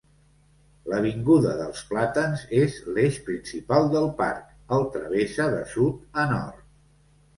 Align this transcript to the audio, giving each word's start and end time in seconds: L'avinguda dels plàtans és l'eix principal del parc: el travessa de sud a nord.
L'avinguda 0.93 1.51
dels 1.59 1.83
plàtans 1.89 2.47
és 2.61 2.77
l'eix 2.95 3.19
principal 3.29 3.93
del 3.95 4.09
parc: 4.23 4.49
el 4.79 4.89
travessa 4.97 5.49
de 5.57 5.61
sud 5.75 6.21
a 6.25 6.29
nord. 6.37 6.61